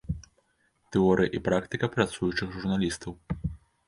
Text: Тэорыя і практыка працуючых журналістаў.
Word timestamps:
Тэорыя 0.95 1.29
і 1.39 1.41
практыка 1.47 1.89
працуючых 1.97 2.57
журналістаў. 2.57 3.13